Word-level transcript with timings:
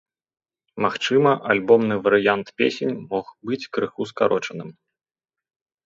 Магчыма, 0.85 1.33
альбомны 1.55 1.95
варыянт 2.09 2.47
песень 2.63 2.99
мог 3.15 3.25
быць 3.51 3.63
крыху 3.79 4.01
скарочаным. 4.15 4.69